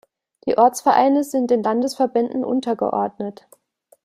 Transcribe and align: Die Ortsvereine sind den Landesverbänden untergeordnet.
Die 0.47 0.57
Ortsvereine 0.57 1.23
sind 1.23 1.51
den 1.51 1.61
Landesverbänden 1.61 2.43
untergeordnet. 2.43 3.47